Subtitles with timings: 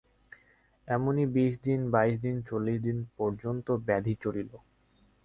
[0.87, 4.51] এমনি বিশ দিন, বাইশ দিন, চল্লিশ দিন পর্যন্ত ব্যাধি চলিল।